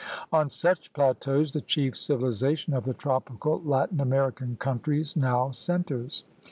[0.33, 6.23] On such plateaus the chief civilization of the tropical Latin American countries now centers.